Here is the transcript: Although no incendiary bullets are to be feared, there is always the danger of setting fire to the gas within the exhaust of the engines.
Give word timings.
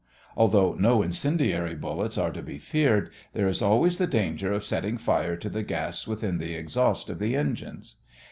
Although 0.35 0.73
no 0.79 1.03
incendiary 1.03 1.75
bullets 1.75 2.17
are 2.17 2.31
to 2.31 2.41
be 2.41 2.57
feared, 2.57 3.11
there 3.33 3.47
is 3.47 3.61
always 3.61 3.99
the 3.99 4.07
danger 4.07 4.51
of 4.51 4.65
setting 4.65 4.97
fire 4.97 5.35
to 5.35 5.47
the 5.47 5.61
gas 5.61 6.07
within 6.07 6.39
the 6.39 6.55
exhaust 6.55 7.11
of 7.11 7.19
the 7.19 7.35
engines. 7.35 7.97